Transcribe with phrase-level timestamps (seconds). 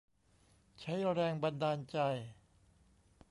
[0.79, 1.97] ใช้แรงบันดาลใจ